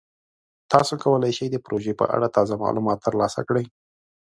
تاسو 0.71 0.93
کولی 1.03 1.31
شئ 1.37 1.47
د 1.51 1.57
پروژې 1.65 1.93
په 1.99 2.05
اړه 2.15 2.27
تازه 2.37 2.53
معلومات 2.63 2.99
ترلاسه 3.07 3.41
کړئ. 3.47 3.65